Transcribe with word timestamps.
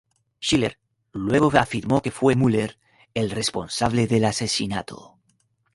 Schiller 0.41 0.79
luego 1.11 1.51
afirmó 1.59 2.01
que 2.01 2.09
fue 2.09 2.35
Müller 2.35 2.79
el 3.13 3.29
responsable 3.29 4.07
del 4.07 4.25
asesinato. 4.25 5.19